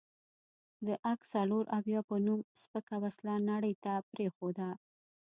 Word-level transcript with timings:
د 0.87 0.89
اک 1.11 1.19
څلوراویا 1.31 1.99
په 2.09 2.15
نوم 2.25 2.39
سپکه 2.61 2.95
وسله 3.03 3.33
نړۍ 3.51 3.73
ته 3.83 3.93
پرېښوده. 4.11 4.69